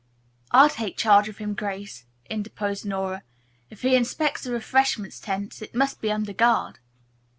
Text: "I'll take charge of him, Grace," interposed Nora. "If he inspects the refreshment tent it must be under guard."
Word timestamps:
"I'll 0.49 0.67
take 0.67 0.97
charge 0.97 1.29
of 1.29 1.37
him, 1.37 1.53
Grace," 1.53 2.05
interposed 2.27 2.87
Nora. 2.87 3.21
"If 3.69 3.83
he 3.83 3.95
inspects 3.95 4.43
the 4.45 4.51
refreshment 4.51 5.13
tent 5.21 5.61
it 5.61 5.75
must 5.75 6.01
be 6.01 6.11
under 6.11 6.33
guard." 6.33 6.79